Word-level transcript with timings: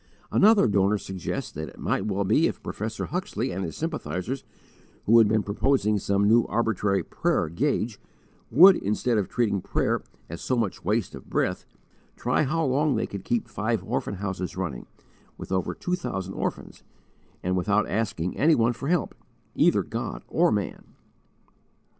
Another 0.31 0.67
donor 0.67 0.97
suggests 0.97 1.51
that 1.51 1.69
it 1.69 1.77
might 1.77 2.07
be 2.07 2.07
well 2.15 2.31
if 2.31 2.63
Prof. 2.63 2.97
Huxley 3.11 3.51
and 3.51 3.63
his 3.63 3.77
sympathisers, 3.77 4.43
who 5.05 5.19
had 5.19 5.27
been 5.27 5.43
proposing 5.43 5.99
some 5.99 6.27
new 6.27 6.43
arbitrary 6.47 7.03
"prayer 7.03 7.47
gauge" 7.49 7.99
would, 8.49 8.75
instead 8.77 9.19
of 9.19 9.29
treating 9.29 9.61
prayer 9.61 10.01
as 10.27 10.41
so 10.41 10.55
much 10.55 10.83
waste 10.83 11.13
of 11.13 11.29
breath, 11.29 11.65
try 12.15 12.41
how 12.41 12.65
long 12.65 12.95
they 12.95 13.05
could 13.05 13.23
keep 13.23 13.47
five 13.47 13.83
orphan 13.83 14.15
houses 14.15 14.57
running, 14.57 14.87
with 15.37 15.51
over 15.51 15.75
two 15.75 15.93
thousand 15.93 16.33
orphans, 16.33 16.81
and 17.43 17.55
without 17.55 17.87
asking 17.87 18.35
any 18.35 18.55
one 18.55 18.73
for 18.73 18.87
help, 18.89 19.13
either 19.53 19.83
"GOD 19.83 20.23
or 20.29 20.51
MAN." 20.51 20.95